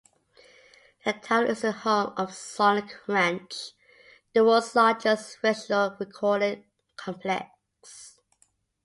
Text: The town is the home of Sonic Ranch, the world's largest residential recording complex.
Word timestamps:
The 1.05 1.13
town 1.13 1.45
is 1.45 1.61
the 1.61 1.71
home 1.71 2.13
of 2.17 2.33
Sonic 2.33 2.91
Ranch, 3.07 3.73
the 4.33 4.43
world's 4.43 4.75
largest 4.75 5.37
residential 5.43 5.95
recording 5.99 6.65
complex. 6.95 8.17